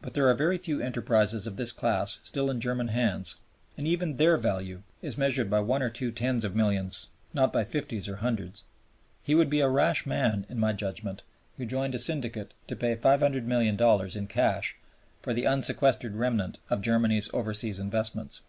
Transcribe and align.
But 0.00 0.14
there 0.14 0.26
are 0.26 0.34
very 0.34 0.58
few 0.58 0.80
enterprises 0.80 1.46
of 1.46 1.56
this 1.56 1.70
class 1.70 2.18
still 2.24 2.50
in 2.50 2.60
German 2.60 2.88
hands, 2.88 3.36
and 3.78 3.86
even 3.86 4.16
their 4.16 4.36
value 4.36 4.82
is 5.02 5.16
measured 5.16 5.48
by 5.48 5.60
one 5.60 5.84
or 5.84 5.88
two 5.88 6.10
tens 6.10 6.44
of 6.44 6.56
millions, 6.56 7.10
not 7.32 7.52
by 7.52 7.62
fifties 7.62 8.08
or 8.08 8.16
hundreds. 8.16 8.64
He 9.22 9.36
would 9.36 9.48
be 9.48 9.60
a 9.60 9.68
rash 9.68 10.04
man, 10.04 10.46
in 10.48 10.58
my 10.58 10.72
judgment, 10.72 11.22
who 11.58 11.64
joined 11.64 11.94
a 11.94 12.00
syndicate 12.00 12.54
to 12.66 12.74
pay 12.74 12.96
$500,000,000 12.96 14.16
in 14.16 14.26
cash 14.26 14.74
for 15.20 15.32
the 15.32 15.46
unsequestered 15.46 16.16
remnant 16.16 16.58
of 16.68 16.82
Germany's 16.82 17.32
overseas 17.32 17.78
investments. 17.78 18.40